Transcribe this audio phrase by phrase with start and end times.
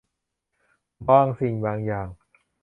[1.07, 2.07] บางสิ่งบางอย่าง